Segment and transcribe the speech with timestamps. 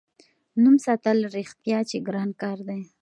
[0.63, 2.81] نوم ساتل رښتیا چې ګران کار دی.